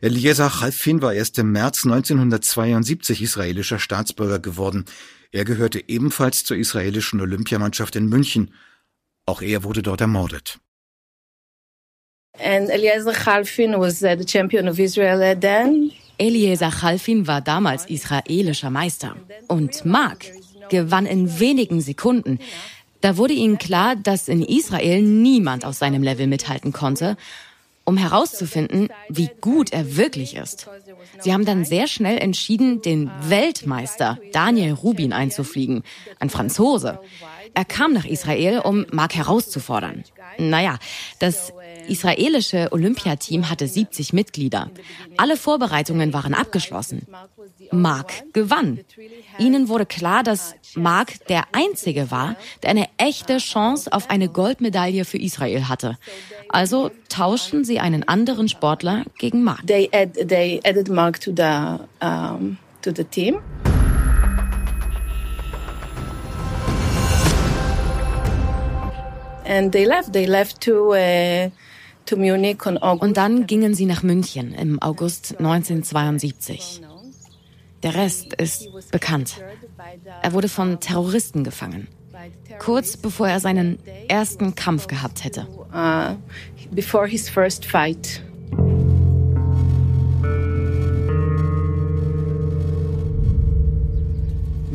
Eliezer 0.00 0.60
Halfin 0.60 1.00
war 1.00 1.14
erst 1.14 1.38
im 1.38 1.52
März 1.52 1.84
1972 1.84 3.22
israelischer 3.22 3.78
Staatsbürger 3.78 4.40
geworden. 4.40 4.84
Er 5.30 5.44
gehörte 5.44 5.88
ebenfalls 5.88 6.44
zur 6.44 6.56
israelischen 6.56 7.20
Olympiamannschaft 7.20 7.94
in 7.94 8.08
München. 8.08 8.52
Auch 9.26 9.42
er 9.42 9.62
wurde 9.62 9.82
dort 9.82 10.00
ermordet. 10.00 10.58
And 12.38 12.70
Eliezer 12.70 13.26
Halfin 13.26 13.78
was 13.78 14.02
uh, 14.02 14.16
the 14.18 14.26
champion 14.26 14.66
of 14.66 14.78
Israel 14.78 15.38
then. 15.38 15.92
Eliezer 16.22 16.70
Chalfin 16.70 17.26
war 17.26 17.40
damals 17.40 17.86
israelischer 17.86 18.70
Meister. 18.70 19.16
Und 19.48 19.84
Mark 19.84 20.26
gewann 20.70 21.04
in 21.04 21.40
wenigen 21.40 21.80
Sekunden. 21.80 22.38
Da 23.00 23.16
wurde 23.16 23.34
ihnen 23.34 23.58
klar, 23.58 23.96
dass 23.96 24.28
in 24.28 24.42
Israel 24.42 25.02
niemand 25.02 25.64
auf 25.64 25.74
seinem 25.74 26.04
Level 26.04 26.28
mithalten 26.28 26.72
konnte, 26.72 27.16
um 27.84 27.96
herauszufinden, 27.96 28.88
wie 29.08 29.30
gut 29.40 29.72
er 29.72 29.96
wirklich 29.96 30.36
ist. 30.36 30.68
Sie 31.18 31.32
haben 31.32 31.44
dann 31.44 31.64
sehr 31.64 31.88
schnell 31.88 32.18
entschieden, 32.18 32.80
den 32.82 33.10
Weltmeister 33.22 34.18
Daniel 34.32 34.74
Rubin 34.74 35.12
einzufliegen, 35.12 35.82
ein 36.20 36.30
Franzose. 36.30 37.00
Er 37.54 37.64
kam 37.64 37.92
nach 37.92 38.04
Israel, 38.04 38.60
um 38.60 38.86
Mark 38.92 39.14
herauszufordern. 39.14 40.04
Naja, 40.38 40.78
das 41.18 41.52
israelische 41.88 42.68
Olympiateam 42.72 43.50
hatte 43.50 43.66
70 43.66 44.12
Mitglieder. 44.12 44.70
Alle 45.16 45.36
Vorbereitungen 45.36 46.12
waren 46.12 46.34
abgeschlossen. 46.34 47.06
Mark 47.70 48.24
gewann. 48.32 48.80
Ihnen 49.38 49.68
wurde 49.68 49.86
klar, 49.86 50.22
dass 50.22 50.54
Mark 50.74 51.26
der 51.28 51.44
Einzige 51.52 52.10
war, 52.10 52.36
der 52.62 52.70
eine 52.70 52.88
echte 52.96 53.38
Chance 53.38 53.92
auf 53.92 54.10
eine 54.10 54.28
Goldmedaille 54.28 55.04
für 55.04 55.18
Israel 55.18 55.68
hatte. 55.68 55.98
Also 56.48 56.90
tauschten 57.08 57.64
sie 57.64 57.80
einen 57.80 58.06
anderen 58.06 58.48
Sportler 58.48 59.04
gegen 59.18 59.42
Mark. 59.42 59.66
They, 59.66 59.90
add, 59.92 60.26
they 60.26 60.60
added 60.64 60.88
Mark 60.88 61.20
to 61.20 61.32
the, 61.34 61.78
um, 62.04 62.58
to 62.82 62.92
the 62.94 63.04
team. 63.04 63.40
And 69.44 69.72
they 69.72 69.84
left. 69.84 70.12
They 70.12 70.26
left 70.26 70.60
to, 70.62 70.92
uh, 70.92 71.50
to 72.06 72.16
Munich 72.16 72.66
on 72.66 72.78
August. 72.78 73.02
Und 73.02 73.16
dann 73.16 73.46
gingen 73.46 73.74
sie 73.74 73.86
nach 73.86 74.02
München 74.02 74.54
im 74.54 74.80
August 74.80 75.36
1972. 75.38 76.80
Der 77.82 77.94
Rest 77.94 78.32
ist 78.34 78.68
bekannt. 78.92 79.42
Er 80.22 80.32
wurde 80.32 80.48
von 80.48 80.78
Terroristen 80.78 81.42
gefangen. 81.42 81.88
Kurz 82.60 82.96
bevor 82.96 83.28
er 83.28 83.40
seinen 83.40 83.78
ersten 84.08 84.54
Kampf 84.54 84.86
gehabt 84.86 85.24
hätte. 85.24 85.48
Uh, 85.74 86.14
before 86.70 87.08
his 87.08 87.28
first 87.28 87.64
fight. 87.64 88.22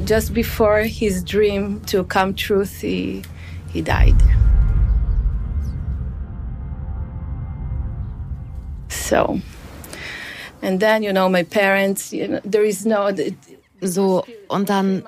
Just 0.06 0.34
before 0.34 0.84
his 0.84 1.24
dream 1.24 1.82
to 1.86 2.04
come 2.04 2.34
true, 2.34 2.64
he, 2.64 3.24
he 3.74 3.82
died. 3.82 4.16
So, 9.10 9.40
and 10.62 10.80
then, 10.80 11.04
you 11.04 11.12
know, 11.12 11.30
my 11.30 11.44
parents, 11.44 12.12
you 12.12 12.28
know, 12.28 12.40
there 12.44 12.66
is 12.66 12.86
no. 12.86 13.10
So, 13.82 14.26
und 14.48 14.70
dann, 14.70 15.04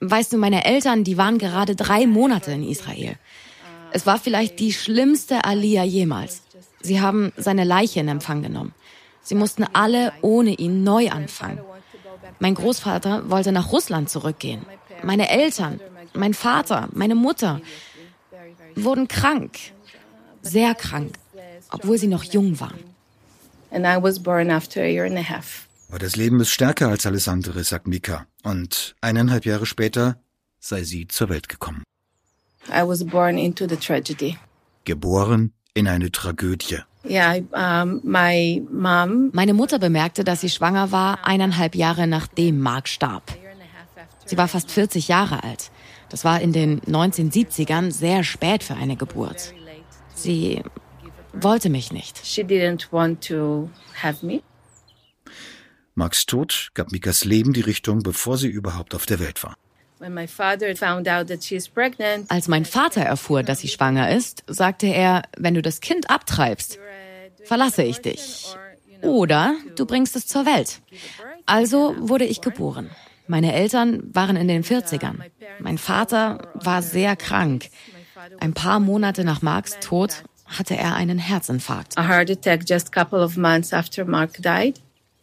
weißt 0.00 0.32
du, 0.32 0.36
meine 0.36 0.64
Eltern, 0.64 1.02
die 1.02 1.16
waren 1.16 1.38
gerade 1.38 1.74
drei 1.74 2.06
Monate 2.06 2.52
in 2.52 2.62
Israel. 2.62 3.16
Es 3.92 4.06
war 4.06 4.18
vielleicht 4.18 4.58
die 4.60 4.72
schlimmste 4.72 5.44
Aliyah 5.44 5.84
jemals. 5.84 6.42
Sie 6.82 7.00
haben 7.00 7.32
seine 7.36 7.64
Leiche 7.64 8.00
in 8.00 8.08
Empfang 8.08 8.42
genommen. 8.42 8.74
Sie 9.22 9.34
mussten 9.34 9.64
alle 9.72 10.12
ohne 10.20 10.50
ihn 10.50 10.84
neu 10.84 11.10
anfangen. 11.10 11.60
Mein 12.38 12.54
Großvater 12.54 13.30
wollte 13.30 13.52
nach 13.52 13.72
Russland 13.72 14.10
zurückgehen. 14.10 14.66
Meine 15.02 15.30
Eltern, 15.30 15.80
mein 16.12 16.34
Vater, 16.34 16.88
meine 16.92 17.14
Mutter 17.14 17.60
wurden 18.76 19.08
krank. 19.08 19.58
Sehr 20.42 20.74
krank, 20.74 21.14
obwohl 21.74 21.98
sie 21.98 22.06
noch 22.06 22.24
jung 22.24 22.58
waren. 22.60 22.78
And 23.70 23.84
I 23.86 24.00
was 24.00 24.20
born 24.20 24.50
after 24.50 24.82
a 24.82 24.88
year 24.88 25.04
and 25.04 25.18
a 25.18 25.22
half. 25.22 25.68
Aber 25.88 25.98
das 25.98 26.16
Leben 26.16 26.40
ist 26.40 26.50
stärker 26.50 26.88
als 26.88 27.06
alles 27.06 27.28
andere, 27.28 27.62
sagt 27.64 27.86
Mika. 27.86 28.26
Und 28.42 28.94
eineinhalb 29.00 29.44
Jahre 29.44 29.66
später 29.66 30.16
sei 30.60 30.82
sie 30.84 31.06
zur 31.08 31.28
Welt 31.28 31.48
gekommen. 31.48 31.82
I 32.68 32.86
was 32.86 33.04
born 33.04 33.36
into 33.36 33.68
the 33.68 33.76
tragedy. 33.76 34.38
Geboren 34.84 35.52
in 35.74 35.88
eine 35.88 36.10
Tragödie. 36.10 36.78
Yeah, 37.04 37.40
um, 37.52 38.00
my 38.02 38.62
mom. 38.70 39.30
Meine 39.32 39.52
Mutter 39.52 39.78
bemerkte, 39.78 40.24
dass 40.24 40.40
sie 40.40 40.48
schwanger 40.48 40.90
war, 40.90 41.26
eineinhalb 41.26 41.74
Jahre 41.74 42.06
nachdem 42.06 42.60
Mark 42.60 42.88
starb. 42.88 43.24
Sie 44.24 44.38
war 44.38 44.48
fast 44.48 44.70
40 44.70 45.08
Jahre 45.08 45.42
alt. 45.44 45.70
Das 46.08 46.24
war 46.24 46.40
in 46.40 46.52
den 46.52 46.80
1970ern 46.82 47.90
sehr 47.90 48.24
spät 48.24 48.62
für 48.62 48.74
eine 48.74 48.96
Geburt. 48.96 49.52
Sie 50.14 50.62
wollte 51.40 51.70
mich 51.70 51.92
nicht. 51.92 52.24
She 52.24 52.42
didn't 52.42 52.92
want 52.92 53.26
to 53.28 53.68
have 54.02 54.24
me. 54.24 54.42
Marks 55.94 56.26
Tod 56.26 56.70
gab 56.74 56.90
Mikas 56.90 57.24
Leben 57.24 57.52
die 57.52 57.60
Richtung, 57.60 58.02
bevor 58.02 58.36
sie 58.36 58.48
überhaupt 58.48 58.94
auf 58.94 59.06
der 59.06 59.20
Welt 59.20 59.44
war. 59.44 59.54
Als 62.28 62.48
mein 62.48 62.64
Vater 62.64 63.00
erfuhr, 63.00 63.42
dass 63.42 63.60
sie 63.60 63.68
schwanger 63.68 64.10
ist, 64.10 64.42
sagte 64.46 64.86
er, 64.88 65.22
wenn 65.38 65.54
du 65.54 65.62
das 65.62 65.80
Kind 65.80 66.10
abtreibst, 66.10 66.78
verlasse 67.44 67.84
ich 67.84 68.00
dich. 68.00 68.56
Oder 69.02 69.54
du 69.76 69.86
bringst 69.86 70.16
es 70.16 70.26
zur 70.26 70.46
Welt. 70.46 70.80
Also 71.46 71.94
wurde 71.98 72.24
ich 72.24 72.40
geboren. 72.40 72.90
Meine 73.26 73.54
Eltern 73.54 74.02
waren 74.12 74.36
in 74.36 74.48
den 74.48 74.64
40ern. 74.64 75.20
Mein 75.60 75.78
Vater 75.78 76.50
war 76.54 76.82
sehr 76.82 77.16
krank. 77.16 77.68
Ein 78.40 78.52
paar 78.52 78.80
Monate 78.80 79.24
nach 79.24 79.42
Marks 79.42 79.78
Tod 79.80 80.24
hatte 80.58 80.76
er 80.76 80.94
einen 80.94 81.18
Herzinfarkt. 81.18 81.96
A 81.98 82.06
heart 82.06 82.30
attack 82.30 82.62
just 82.68 82.88
a 82.94 83.04
couple 83.04 83.22
of 83.22 83.36
months 83.36 83.72
after 83.72 84.04
Mark 84.04 84.42
died. 84.42 84.80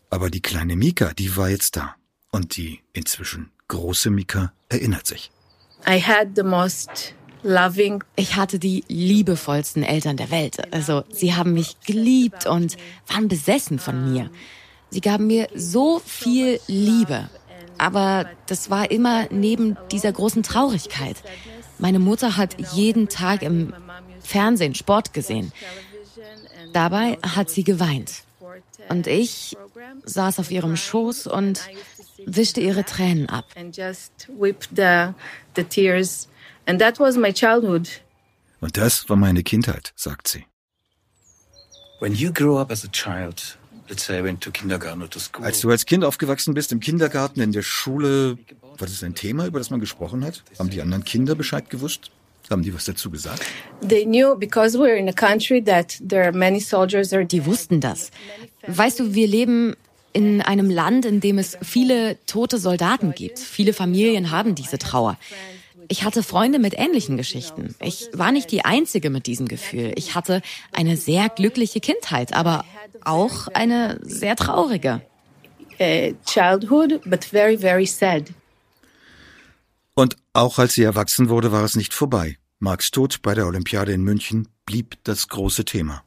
Aber 0.10 0.30
die 0.30 0.42
kleine 0.42 0.76
Mika, 0.76 1.14
die 1.14 1.36
war 1.38 1.50
jetzt 1.50 1.76
da. 1.76 1.96
Und 2.32 2.58
die 2.58 2.80
inzwischen 2.94 3.52
große 3.68 4.10
Mika 4.10 4.54
erinnert 4.70 5.08
sich. 5.08 5.32
I 5.88 6.02
had 6.02 6.30
the 6.36 6.44
most 6.44 7.16
loving. 7.44 8.04
Ich 8.16 8.36
hatte 8.36 8.60
die 8.60 8.84
liebevollsten 8.88 9.84
Eltern 9.84 10.18
der 10.18 10.32
Welt. 10.32 10.74
Also 10.74 11.04
sie 11.12 11.34
haben 11.34 11.54
mich 11.54 11.80
geliebt 11.82 12.46
und 12.46 12.78
waren 13.08 13.28
besessen 13.28 13.80
von 13.80 14.12
mir. 14.12 14.30
Sie 14.90 15.02
gaben 15.02 15.28
mir 15.28 15.48
so 15.56 16.00
viel 16.06 16.60
Liebe. 16.68 17.30
Aber 17.78 18.30
das 18.46 18.70
war 18.70 18.92
immer 18.92 19.28
neben 19.32 19.78
dieser 19.92 20.12
großen 20.12 20.44
Traurigkeit. 20.44 21.24
Meine 21.80 22.00
Mutter 22.00 22.38
hat 22.38 22.58
jeden 22.74 23.10
Tag 23.10 23.42
im 23.42 23.74
Fernsehen 24.24 24.76
Sport 24.76 25.14
gesehen. 25.14 25.52
Dabei 26.74 27.18
hat 27.22 27.50
sie 27.50 27.64
geweint. 27.64 28.24
Und 28.90 29.08
ich 29.08 29.58
saß 30.06 30.40
auf 30.40 30.52
ihrem 30.52 30.76
Schoß 30.76 31.28
und 31.28 31.62
wischte 32.26 32.62
ihre 32.62 32.84
Tränen 32.84 33.30
ab. 33.30 33.46
Und 38.60 38.78
das 38.78 39.10
war 39.10 39.16
meine 39.16 39.44
Kindheit, 39.44 39.94
sagt 39.96 40.28
sie. 40.28 40.46
Als 45.42 45.62
du 45.62 45.70
als 45.70 45.86
Kind 45.86 46.06
aufgewachsen 46.06 46.54
bist, 46.54 46.72
im 46.72 46.80
Kindergarten, 46.80 47.42
in 47.42 47.52
der 47.52 47.62
Schule, 47.62 48.38
war 48.62 48.88
das 48.88 49.04
ein 49.04 49.16
Thema, 49.16 49.46
über 49.48 49.60
das 49.60 49.70
man 49.70 49.80
gesprochen 49.80 50.24
hat? 50.24 50.44
Haben 50.58 50.70
die 50.70 50.82
anderen 50.82 51.04
Kinder 51.04 51.36
Bescheid 51.36 51.70
gewusst? 51.70 52.12
Haben 52.52 52.64
die 52.64 52.74
was 52.74 52.86
dazu 52.86 53.10
gesagt? 53.10 53.44
Die 53.82 54.06
wussten 57.46 57.80
das. 57.80 58.12
Weißt 58.68 59.00
du, 59.00 59.16
wir 59.16 59.28
leben 59.28 59.76
in 60.14 60.42
einem 60.42 60.70
Land, 60.70 61.06
in 61.06 61.22
dem 61.22 61.38
es 61.38 61.58
viele 61.62 62.18
tote 62.26 62.58
Soldaten 62.58 63.14
gibt. 63.14 63.40
Viele 63.40 63.74
Familien 63.74 64.32
haben 64.32 64.56
diese 64.56 64.78
Trauer. 64.78 65.18
Ich 65.88 66.04
hatte 66.04 66.24
Freunde 66.24 66.60
mit 66.60 66.78
ähnlichen 66.78 67.18
Geschichten. 67.18 67.76
Ich 67.80 68.10
war 68.14 68.32
nicht 68.32 68.52
die 68.52 68.64
Einzige 68.64 69.10
mit 69.10 69.28
diesem 69.28 69.48
Gefühl. 69.48 69.94
Ich 69.96 70.16
hatte 70.16 70.42
eine 70.72 70.98
sehr 70.98 71.30
glückliche 71.30 71.80
Kindheit, 71.80 72.34
aber 72.34 72.66
auch 73.04 73.48
eine 73.50 74.00
sehr 74.04 74.36
traurige. 74.36 75.02
Childhood, 76.26 77.02
but 77.10 77.26
very, 77.26 77.58
very 77.58 77.86
sad. 77.86 78.26
Und 79.94 80.16
auch 80.34 80.60
als 80.60 80.76
sie 80.76 80.84
erwachsen 80.84 81.30
wurde, 81.30 81.52
war 81.52 81.64
es 81.64 81.76
nicht 81.76 81.94
vorbei. 81.94 82.38
Marks 82.64 82.92
Tod 82.92 83.24
bei 83.24 83.34
der 83.34 83.48
Olympiade 83.48 83.92
in 83.92 84.04
München 84.04 84.48
blieb 84.68 84.96
das 85.04 85.28
große 85.28 85.66
Thema. 85.66 86.04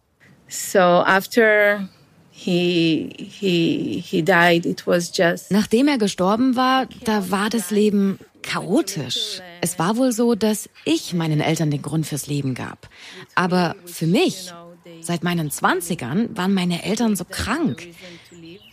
So 0.48 0.78
after 0.78 1.88
he, 2.30 3.12
he, 3.18 4.00
he 4.00 4.22
died, 4.22 4.64
it 4.64 4.86
was 4.86 5.10
just 5.12 5.50
Nachdem 5.50 5.88
er 5.88 5.98
gestorben 5.98 6.54
war, 6.54 6.86
da 7.02 7.32
war 7.32 7.50
das 7.50 7.72
Leben 7.72 8.20
chaotisch. 8.42 9.40
Es 9.62 9.80
war 9.80 9.96
wohl 9.96 10.12
so, 10.12 10.36
dass 10.36 10.68
ich 10.84 11.12
meinen 11.12 11.40
Eltern 11.40 11.72
den 11.72 11.82
Grund 11.82 12.06
fürs 12.06 12.28
Leben 12.28 12.54
gab. 12.54 12.88
Aber 13.34 13.74
für 13.84 14.06
mich, 14.06 14.52
seit 15.00 15.24
meinen 15.24 15.50
Zwanzigern, 15.50 16.36
waren 16.36 16.54
meine 16.54 16.84
Eltern 16.84 17.16
so 17.16 17.24
krank. 17.24 17.88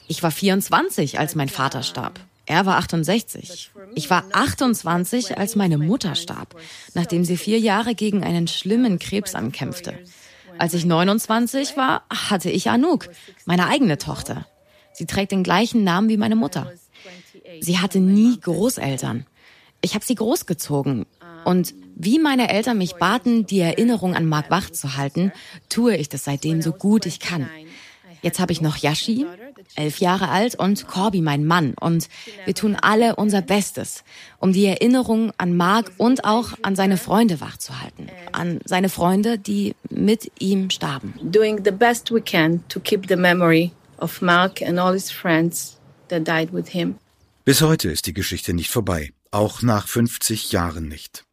Ich 0.08 0.22
war 0.22 0.30
24, 0.30 1.18
als 1.18 1.34
mein 1.34 1.50
Vater 1.50 1.82
starb. 1.82 2.20
Er 2.51 2.65
war 2.65 2.79
68. 2.79 3.72
Ich 3.96 4.10
war 4.10 4.25
28, 4.34 5.38
als 5.38 5.55
meine 5.55 5.77
Mutter 5.77 6.15
starb, 6.15 6.58
nachdem 6.93 7.24
sie 7.24 7.38
vier 7.38 7.58
Jahre 7.60 7.96
gegen 7.96 8.25
einen 8.25 8.50
schlimmen 8.50 9.00
Krebs 9.00 9.36
ankämpfte. 9.36 9.98
Als 10.58 10.74
ich 10.74 10.84
29 10.84 11.77
war, 11.77 12.03
hatte 12.10 12.50
ich 12.50 12.70
Anouk, 12.70 13.08
meine 13.46 13.67
eigene 13.67 13.98
Tochter. 13.98 14.48
Sie 14.91 15.05
trägt 15.05 15.31
den 15.31 15.43
gleichen 15.43 15.86
Namen 15.86 16.10
wie 16.10 16.17
meine 16.17 16.36
Mutter. 16.36 16.74
Sie 17.62 17.79
hatte 17.79 18.01
nie 18.01 18.38
Großeltern. 18.38 19.25
Ich 19.79 19.96
habe 19.96 20.03
sie 20.03 20.15
großgezogen. 20.15 21.05
Und 21.46 21.74
wie 21.96 22.20
meine 22.20 22.50
Eltern 22.50 22.77
mich 22.77 22.96
baten, 22.96 23.46
die 23.46 23.62
Erinnerung 23.62 24.13
an 24.13 24.25
Mark 24.25 24.50
wach 24.50 24.70
zu 24.70 24.98
halten, 24.98 25.31
tue 25.70 25.96
ich 25.96 26.10
das 26.10 26.25
seitdem 26.25 26.62
so 26.62 26.74
gut 26.74 27.05
ich 27.05 27.22
kann. 27.22 27.50
Jetzt 28.22 28.40
habe 28.40 28.51
ich 28.51 28.62
noch 28.62 28.78
Yashi, 28.78 29.25
elf 29.75 30.00
Jahre 30.00 30.30
alt, 30.30 30.56
und 30.56 30.88
Corby, 30.88 31.22
mein 31.22 31.46
Mann. 31.46 31.74
Und 31.80 32.08
wir 32.46 32.54
tun 32.54 32.78
alle 32.80 33.16
unser 33.16 33.42
Bestes, 33.42 34.04
um 34.40 34.54
die 34.54 34.66
Erinnerung 34.66 35.32
an 35.38 35.56
Mark 35.58 35.92
und 35.98 36.24
auch 36.24 36.54
an 36.62 36.75
seine 36.75 36.98
Freunde 36.98 37.42
wachzuhalten. 37.42 38.10
An 38.32 38.60
seine 38.66 38.90
Freunde, 38.90 39.40
die 39.40 39.75
mit 39.90 40.32
ihm 40.40 40.70
starben. 40.70 41.13
Doing 41.22 41.62
the 41.63 41.72
best 41.72 42.12
we 42.12 42.22
can 42.22 42.63
to 42.70 42.80
keep 42.80 43.08
the 43.08 43.16
memory 43.16 43.72
of 43.98 44.22
Mark 44.22 44.62
and 44.62 44.80
all 44.80 44.94
his 44.94 45.10
friends 45.10 45.78
that 46.10 46.28
died 46.28 46.54
with 46.54 46.70
him. 46.70 46.96
Bis 47.44 47.62
heute 47.62 47.90
ist 47.90 48.06
die 48.06 48.13
Geschichte 48.13 48.54
nicht 48.54 48.70
vorbei, 48.70 49.13
auch 49.32 49.63
nach 49.63 49.88
50 49.88 50.51
Jahren 50.51 50.88
nicht. 50.88 51.24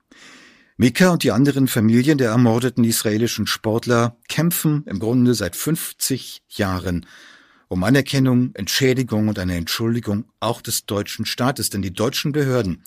Mika 0.81 1.09
und 1.11 1.25
die 1.25 1.33
anderen 1.33 1.67
Familien 1.67 2.19
der 2.19 2.31
ermordeten 2.31 2.85
israelischen 2.85 3.49
Sportler 3.49 4.17
kämpfen 4.29 4.85
im 4.87 5.01
Grunde 5.01 5.35
seit 5.35 5.57
50 5.57 6.45
Jahren 6.51 7.05
um 7.67 7.83
Anerkennung, 7.83 8.55
Entschädigung 8.55 9.27
und 9.27 9.41
eine 9.41 9.57
Entschuldigung 9.57 10.27
auch 10.39 10.63
des 10.63 10.87
deutschen 10.87 11.27
Staates, 11.27 11.71
denn 11.71 11.83
die 11.83 11.93
deutschen 11.93 12.31
Behörden 12.31 12.85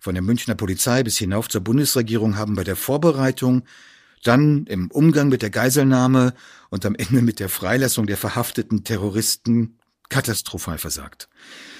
von 0.00 0.16
der 0.16 0.22
Münchner 0.22 0.56
Polizei 0.56 1.04
bis 1.04 1.16
hinauf 1.18 1.48
zur 1.48 1.60
Bundesregierung 1.60 2.36
haben 2.36 2.56
bei 2.56 2.64
der 2.64 2.74
Vorbereitung, 2.74 3.62
dann 4.24 4.66
im 4.66 4.90
Umgang 4.90 5.28
mit 5.28 5.42
der 5.42 5.50
Geiselnahme 5.50 6.34
und 6.70 6.84
am 6.84 6.96
Ende 6.96 7.22
mit 7.22 7.38
der 7.38 7.48
Freilassung 7.48 8.08
der 8.08 8.16
verhafteten 8.16 8.82
Terroristen 8.82 9.78
katastrophal 10.08 10.78
versagt. 10.78 11.28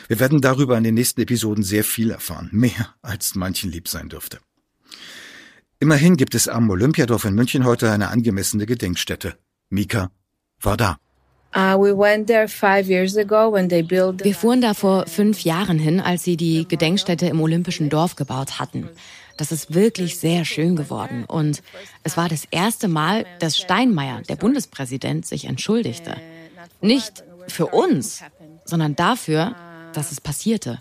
Wir 0.06 0.20
werden 0.20 0.40
darüber 0.40 0.78
in 0.78 0.84
den 0.84 0.94
nächsten 0.94 1.20
Episoden 1.20 1.64
sehr 1.64 1.82
viel 1.82 2.12
erfahren, 2.12 2.48
mehr 2.52 2.94
als 3.02 3.34
manchen 3.34 3.72
lieb 3.72 3.88
sein 3.88 4.08
dürfte. 4.08 4.38
Immerhin 5.80 6.16
gibt 6.16 6.34
es 6.34 6.48
am 6.48 6.68
Olympiadorf 6.70 7.24
in 7.24 7.34
München 7.34 7.64
heute 7.64 7.92
eine 7.92 8.08
angemessene 8.08 8.66
Gedenkstätte. 8.66 9.36
Mika 9.70 10.10
war 10.60 10.76
da. 10.76 10.98
Uh, 11.54 11.78
wir 11.80 11.96
fuhren 14.34 14.60
da 14.60 14.74
vor 14.74 15.06
fünf 15.06 15.40
Jahren 15.44 15.78
hin, 15.78 16.00
als 16.00 16.24
sie 16.24 16.36
die 16.36 16.66
Gedenkstätte 16.66 17.26
im 17.26 17.40
Olympischen 17.40 17.88
Dorf 17.90 18.16
gebaut 18.16 18.58
hatten. 18.58 18.88
Das 19.36 19.52
ist 19.52 19.72
wirklich 19.72 20.18
sehr 20.18 20.44
schön 20.44 20.74
geworden. 20.74 21.24
Und 21.24 21.62
es 22.02 22.16
war 22.16 22.28
das 22.28 22.44
erste 22.50 22.88
Mal, 22.88 23.24
dass 23.38 23.56
Steinmeier, 23.56 24.22
der 24.22 24.34
Bundespräsident, 24.36 25.26
sich 25.26 25.44
entschuldigte. 25.44 26.16
Nicht 26.80 27.22
für 27.46 27.66
uns, 27.66 28.22
sondern 28.64 28.96
dafür, 28.96 29.54
dass 29.94 30.10
es 30.10 30.20
passierte. 30.20 30.80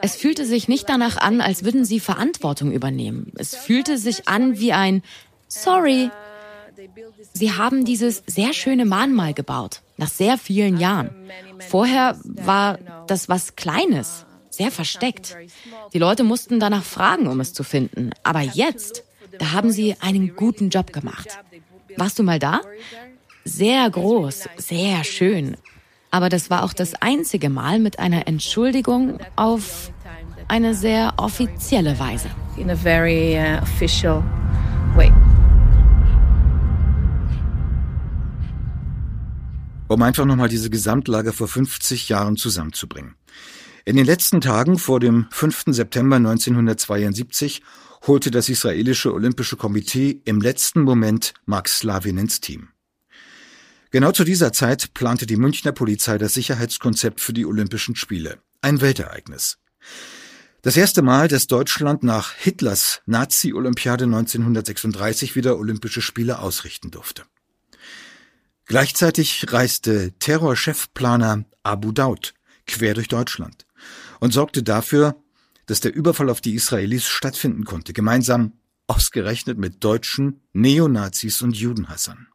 Es 0.00 0.16
fühlte 0.16 0.44
sich 0.44 0.68
nicht 0.68 0.88
danach 0.88 1.16
an, 1.16 1.40
als 1.40 1.64
würden 1.64 1.84
sie 1.84 2.00
Verantwortung 2.00 2.72
übernehmen. 2.72 3.32
Es 3.36 3.54
fühlte 3.54 3.98
sich 3.98 4.28
an 4.28 4.58
wie 4.58 4.72
ein 4.72 5.02
Sorry. 5.48 6.10
Sie 7.32 7.52
haben 7.52 7.84
dieses 7.84 8.22
sehr 8.26 8.52
schöne 8.52 8.84
Mahnmal 8.84 9.34
gebaut, 9.34 9.82
nach 9.96 10.08
sehr 10.08 10.38
vielen 10.38 10.78
Jahren. 10.78 11.10
Vorher 11.68 12.18
war 12.24 12.78
das 13.06 13.28
was 13.28 13.56
Kleines, 13.56 14.26
sehr 14.50 14.70
versteckt. 14.70 15.36
Die 15.92 15.98
Leute 15.98 16.24
mussten 16.24 16.60
danach 16.60 16.84
fragen, 16.84 17.26
um 17.26 17.40
es 17.40 17.52
zu 17.52 17.64
finden. 17.64 18.10
Aber 18.22 18.40
jetzt, 18.40 19.02
da 19.38 19.52
haben 19.52 19.70
sie 19.70 19.96
einen 20.00 20.36
guten 20.36 20.70
Job 20.70 20.92
gemacht. 20.92 21.38
Warst 21.96 22.18
du 22.18 22.22
mal 22.22 22.38
da? 22.38 22.60
Sehr 23.44 23.88
groß, 23.90 24.48
sehr 24.58 25.04
schön. 25.04 25.56
Aber 26.10 26.28
das 26.28 26.50
war 26.50 26.64
auch 26.64 26.72
das 26.72 26.94
einzige 26.94 27.50
Mal 27.50 27.78
mit 27.80 27.98
einer 27.98 28.26
Entschuldigung 28.26 29.18
auf 29.36 29.92
eine 30.48 30.74
sehr 30.74 31.14
offizielle 31.18 31.98
Weise. 31.98 32.30
In 32.56 32.70
a 32.70 32.76
very 32.76 33.36
uh, 33.36 33.62
official 33.62 34.22
way. 34.96 35.12
Um 39.88 40.02
einfach 40.02 40.24
nochmal 40.24 40.48
diese 40.48 40.70
Gesamtlage 40.70 41.32
vor 41.32 41.48
50 41.48 42.08
Jahren 42.08 42.36
zusammenzubringen. 42.36 43.14
In 43.84 43.96
den 43.96 44.04
letzten 44.04 44.40
Tagen 44.40 44.78
vor 44.78 45.00
dem 45.00 45.26
5. 45.30 45.64
September 45.68 46.16
1972 46.16 47.62
holte 48.06 48.30
das 48.30 48.48
israelische 48.48 49.14
Olympische 49.14 49.56
Komitee 49.56 50.20
im 50.24 50.40
letzten 50.40 50.82
Moment 50.82 51.32
Max 51.46 51.78
Slavin 51.78 52.18
ins 52.18 52.40
Team. 52.40 52.68
Genau 53.90 54.12
zu 54.12 54.24
dieser 54.24 54.52
Zeit 54.52 54.92
plante 54.92 55.24
die 55.24 55.36
Münchner 55.36 55.72
Polizei 55.72 56.18
das 56.18 56.34
Sicherheitskonzept 56.34 57.20
für 57.20 57.32
die 57.32 57.46
Olympischen 57.46 57.96
Spiele. 57.96 58.38
Ein 58.60 58.82
Weltereignis. 58.82 59.58
Das 60.60 60.76
erste 60.76 61.00
Mal, 61.00 61.28
dass 61.28 61.46
Deutschland 61.46 62.02
nach 62.02 62.32
Hitlers 62.34 63.00
Nazi-Olympiade 63.06 64.04
1936 64.04 65.36
wieder 65.36 65.56
Olympische 65.56 66.02
Spiele 66.02 66.40
ausrichten 66.40 66.90
durfte. 66.90 67.22
Gleichzeitig 68.66 69.46
reiste 69.48 70.12
Terrorchefplaner 70.18 71.46
Abu 71.62 71.92
Daud 71.92 72.34
quer 72.66 72.92
durch 72.92 73.08
Deutschland 73.08 73.66
und 74.20 74.34
sorgte 74.34 74.62
dafür, 74.62 75.16
dass 75.64 75.80
der 75.80 75.94
Überfall 75.94 76.28
auf 76.28 76.42
die 76.42 76.54
Israelis 76.54 77.06
stattfinden 77.06 77.64
konnte, 77.64 77.94
gemeinsam 77.94 78.52
ausgerechnet 78.86 79.56
mit 79.56 79.82
Deutschen, 79.82 80.42
Neonazis 80.52 81.40
und 81.40 81.56
Judenhassern. 81.56 82.28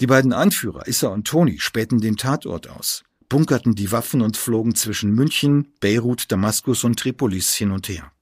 Die 0.00 0.06
beiden 0.06 0.32
Anführer, 0.32 0.86
Issa 0.86 1.08
und 1.08 1.26
Toni, 1.26 1.58
spähten 1.58 2.00
den 2.00 2.16
Tatort 2.16 2.68
aus, 2.68 3.02
bunkerten 3.28 3.74
die 3.74 3.90
Waffen 3.90 4.22
und 4.22 4.36
flogen 4.36 4.74
zwischen 4.74 5.12
München, 5.12 5.72
Beirut, 5.80 6.30
Damaskus 6.30 6.84
und 6.84 6.98
Tripolis 6.98 7.54
hin 7.54 7.72
und 7.72 7.88
her. 7.88 8.12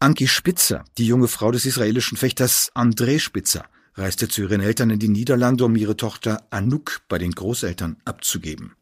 Anki 0.00 0.26
Spitzer, 0.26 0.84
die 0.98 1.06
junge 1.06 1.28
Frau 1.28 1.52
des 1.52 1.64
israelischen 1.64 2.18
Fechters 2.18 2.72
André 2.74 3.20
Spitzer, 3.20 3.64
reiste 3.94 4.26
zu 4.26 4.42
ihren 4.42 4.60
Eltern 4.60 4.90
in 4.90 4.98
die 4.98 5.08
Niederlande, 5.08 5.64
um 5.64 5.76
ihre 5.76 5.96
Tochter 5.96 6.46
Anouk 6.50 7.02
bei 7.08 7.18
den 7.18 7.30
Großeltern 7.30 7.98
abzugeben. 8.04 8.74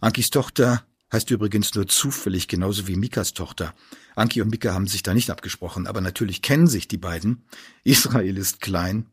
Ankis 0.00 0.30
Tochter 0.30 0.84
heißt 1.14 1.30
übrigens 1.30 1.74
nur 1.74 1.86
zufällig 1.86 2.48
genauso 2.48 2.86
wie 2.86 2.96
Mikas 2.96 3.32
Tochter. 3.32 3.74
Anki 4.16 4.42
und 4.42 4.50
Mika 4.50 4.74
haben 4.74 4.86
sich 4.86 5.02
da 5.02 5.14
nicht 5.14 5.30
abgesprochen, 5.30 5.86
aber 5.86 6.00
natürlich 6.00 6.42
kennen 6.42 6.66
sich 6.66 6.88
die 6.88 6.98
beiden. 6.98 7.44
Israel 7.84 8.36
ist 8.36 8.60
klein 8.60 9.06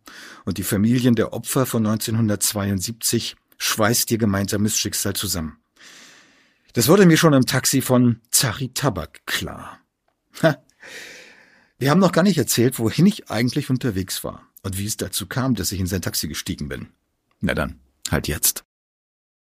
und 0.43 0.57
die 0.57 0.63
Familien 0.63 1.15
der 1.15 1.31
Opfer 1.31 1.65
von 1.65 1.85
1972 1.85 3.35
schweißt 3.57 4.11
ihr 4.11 4.17
gemeinsames 4.17 4.77
Schicksal 4.77 5.13
zusammen. 5.13 5.57
Das 6.73 6.87
wurde 6.87 7.05
mir 7.05 7.17
schon 7.17 7.33
im 7.33 7.45
Taxi 7.45 7.81
von 7.81 8.19
Zari 8.31 8.69
Tabak 8.73 9.25
klar. 9.25 9.79
Ha. 10.41 10.57
Wir 11.77 11.91
haben 11.91 11.99
noch 11.99 12.11
gar 12.11 12.23
nicht 12.23 12.37
erzählt, 12.37 12.79
wohin 12.79 13.05
ich 13.05 13.29
eigentlich 13.29 13.69
unterwegs 13.69 14.23
war 14.23 14.47
und 14.63 14.77
wie 14.77 14.85
es 14.85 14.97
dazu 14.97 15.27
kam, 15.27 15.55
dass 15.55 15.71
ich 15.71 15.79
in 15.79 15.87
sein 15.87 16.01
Taxi 16.01 16.27
gestiegen 16.27 16.69
bin. 16.69 16.87
Na 17.41 17.53
dann, 17.53 17.79
halt 18.09 18.27
jetzt. 18.27 18.63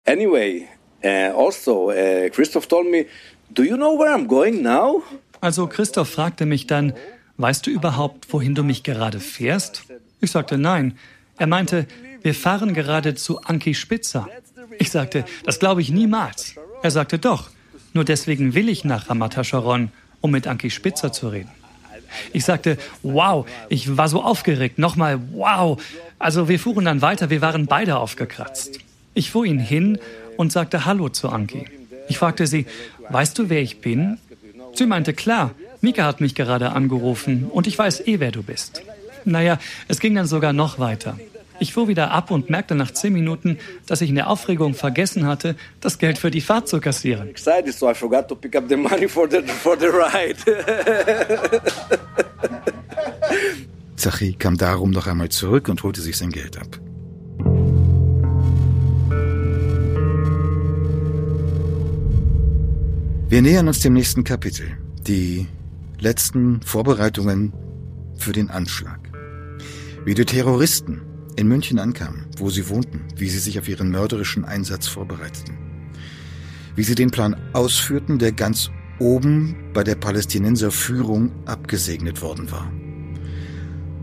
Anyway, 0.07 0.69
also, 1.09 1.91
uh, 1.91 2.29
Christoph 2.31 2.67
told 2.67 2.91
me, 2.91 3.07
do 3.51 3.63
you 3.63 3.77
know 3.77 3.99
where 3.99 4.15
I'm 4.15 4.27
going 4.27 4.63
now? 4.63 5.03
Also 5.41 5.67
Christoph 5.67 6.09
fragte 6.09 6.47
mich 6.47 6.67
dann, 6.67 6.95
weißt 7.37 7.67
du 7.67 7.71
überhaupt, 7.71 8.33
wohin 8.33 8.55
du 8.55 8.63
mich 8.63 8.83
gerade 8.83 9.21
fährst? 9.21 9.83
Ich 10.21 10.31
sagte 10.31 10.57
nein. 10.57 10.99
Er 11.37 11.47
meinte, 11.47 11.87
wir 12.23 12.35
fahren 12.35 12.73
gerade 12.73 13.15
zu 13.15 13.43
Anki 13.43 13.75
Spitzer. 13.75 14.29
Ich 14.79 14.91
sagte, 14.91 15.25
das 15.45 15.59
glaube 15.59 15.83
ich 15.83 15.91
niemals. 15.91 16.55
Er 16.83 16.91
sagte 16.91 17.19
doch, 17.19 17.51
nur 17.93 18.05
deswegen 18.05 18.55
will 18.55 18.69
ich 18.69 18.85
nach 18.85 19.11
Ramat 19.11 19.45
Sharon, 19.45 19.91
um 20.21 20.31
mit 20.31 20.47
Anki 20.47 20.71
Spitzer 20.71 21.13
zu 21.13 21.29
reden. 21.29 21.51
Ich 22.33 22.45
sagte, 22.45 22.79
wow, 23.03 23.47
ich 23.69 23.97
war 23.97 24.09
so 24.09 24.23
aufgeregt. 24.23 24.79
Nochmal, 24.79 25.21
wow. 25.33 25.83
Also 26.19 26.49
wir 26.49 26.59
fuhren 26.59 26.87
dann 26.87 27.03
weiter, 27.03 27.29
wir 27.29 27.41
waren 27.43 27.67
beide 27.67 27.99
aufgekratzt. 27.99 28.79
Ich 29.15 29.31
fuhr 29.31 29.45
ihn 29.45 29.59
hin 29.59 29.99
und 30.37 30.53
sagte 30.53 30.85
Hallo 30.85 31.09
zu 31.09 31.29
Anki. 31.29 31.67
Ich 32.09 32.19
fragte 32.19 32.47
sie, 32.47 32.67
weißt 33.09 33.39
du, 33.39 33.49
wer 33.49 33.63
ich 33.63 33.81
bin? 33.81 34.19
Sie 34.75 34.87
meinte, 34.87 35.15
klar, 35.15 35.53
Mika 35.81 36.05
hat 36.05 36.21
mich 36.21 36.35
gerade 36.35 36.73
angerufen 36.73 37.47
und 37.51 37.67
ich 37.67 37.79
weiß 37.79 38.07
eh, 38.07 38.21
wer 38.21 38.33
du 38.33 38.43
bist. 38.43 38.83
Naja, 39.25 39.59
es 39.89 40.01
ging 40.01 40.15
dann 40.15 40.27
sogar 40.27 40.53
noch 40.53 40.79
weiter. 40.79 41.19
Ich 41.61 41.73
fuhr 41.73 41.89
wieder 41.89 42.11
ab 42.11 42.31
und 42.31 42.51
merkte 42.51 42.75
nach 42.75 42.91
zehn 42.91 43.13
Minuten, 43.13 43.59
dass 43.87 44.01
ich 44.01 44.09
in 44.09 44.17
der 44.17 44.29
Aufregung 44.29 44.75
vergessen 44.75 45.27
hatte, 45.27 45.55
das 45.81 45.99
Geld 45.99 46.19
für 46.19 46.31
die 46.31 46.41
Fahrt 46.41 46.69
zu 46.69 46.81
kassieren. 46.81 47.29
Zachi 53.97 54.35
kam 54.35 54.57
darum 54.57 54.91
noch 54.91 55.07
einmal 55.07 55.29
zurück 55.29 55.69
und 55.69 55.83
holte 55.83 56.01
sich 56.01 56.19
sein 56.19 56.31
Geld 56.31 56.59
ab. 56.59 56.81
Wir 63.29 63.43
nähern 63.43 63.69
uns 63.69 63.81
dem 63.81 63.95
nächsten 63.95 64.23
Kapitel. 64.25 64.67
Die 65.07 65.47
letzten 65.99 66.61
Vorbereitungen 66.63 67.53
für 68.17 68.33
den 68.33 68.51
Anschlag. 68.51 69.01
Wie 70.05 70.15
die 70.15 70.25
Terroristen 70.25 71.01
in 71.37 71.49
München 71.49 71.79
ankamen, 71.79 72.27
wo 72.39 72.51
sie 72.51 72.69
wohnten, 72.69 73.01
wie 73.17 73.29
sie 73.29 73.39
sich 73.39 73.59
auf 73.59 73.69
ihren 73.69 73.91
mörderischen 73.91 74.45
Einsatz 74.45 74.87
vorbereiteten. 74.87 75.57
Wie 76.77 76.85
sie 76.85 76.95
den 76.95 77.11
Plan 77.11 77.37
ausführten, 77.55 78.19
der 78.19 78.33
ganz 78.33 78.71
oben 79.01 79.57
bei 79.73 79.83
der 79.83 79.97
Palästinenser 79.97 80.71
Führung 80.71 81.33
abgesegnet 81.47 82.23
worden 82.23 82.51
war. 82.51 82.71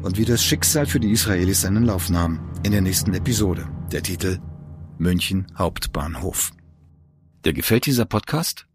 und 0.02 0.18
wie 0.18 0.26
das 0.26 0.44
Schicksal 0.44 0.88
für 0.88 1.00
die 1.00 1.12
Israelis 1.12 1.62
seinen 1.62 1.84
Lauf 1.84 2.10
nahm. 2.10 2.40
In 2.64 2.72
der 2.72 2.82
nächsten 2.82 3.14
Episode. 3.14 3.68
Der 3.92 4.02
Titel 4.02 4.40
München 4.98 5.48
Hauptbahnhof. 5.58 6.52
Dir 7.46 7.54
gefällt 7.54 7.86
dieser 7.86 8.06
Podcast? 8.06 8.66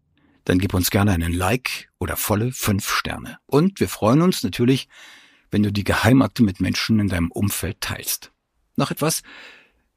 Dann 0.47 0.57
gib 0.59 0.73
uns 0.73 0.89
gerne 0.91 1.11
einen 1.11 1.33
Like 1.33 1.89
oder 1.99 2.15
volle 2.15 2.53
fünf 2.53 2.89
Sterne. 2.89 3.37
Und 3.47 3.81
wir 3.81 3.89
freuen 3.89 4.21
uns 4.21 4.43
natürlich, 4.43 4.87
wenn 5.51 5.61
du 5.61 5.73
die 5.73 5.83
Geheimakte 5.83 6.41
mit 6.41 6.61
Menschen 6.61 7.01
in 7.01 7.09
deinem 7.09 7.31
Umfeld 7.31 7.81
teilst. 7.81 8.31
Noch 8.77 8.89
etwas, 8.89 9.23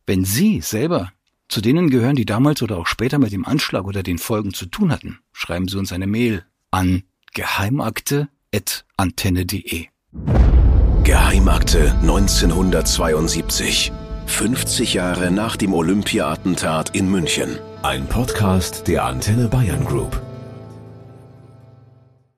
wenn 0.07 0.25
Sie 0.25 0.61
selber 0.61 1.13
zu 1.47 1.61
denen 1.61 1.89
gehören, 1.89 2.17
die 2.17 2.25
damals 2.25 2.63
oder 2.63 2.79
auch 2.79 2.89
später 2.89 3.21
mit 3.21 3.31
dem 3.31 3.45
Anschlag 3.45 3.85
oder 3.85 4.03
den 4.03 4.19
Folgen 4.19 4.53
zu 4.53 4.67
tun 4.67 4.91
hatten, 4.91 5.21
schreiben 5.33 5.69
Sie 5.69 5.79
uns 5.79 5.93
eine 5.93 6.09
Mail 6.09 6.45
an 6.73 7.05
geheimakte.antenne.de. 7.33 9.87
Geheimakte 11.05 11.93
1972. 12.01 13.93
50 14.27 14.95
Jahre 14.95 15.31
nach 15.31 15.57
dem 15.57 15.75
Olympia-Attentat 15.75 16.97
in 16.97 17.09
München. 17.09 17.57
Ein 17.83 18.09
Podcast 18.09 18.89
der 18.89 19.05
Antenne 19.05 19.47
Bayern 19.47 19.85
Group. 19.85 20.21